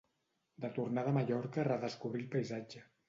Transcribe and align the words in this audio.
De 0.63 0.71
tornada 0.77 1.13
a 1.13 1.15
Mallorca 1.17 1.67
redescobrí 1.69 2.27
el 2.29 2.33
paisatge. 2.37 2.87